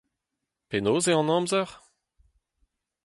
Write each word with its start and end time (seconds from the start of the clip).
Penaos 0.69 1.05
eo 1.11 1.19
an 1.21 1.31
amzer? 1.37 1.69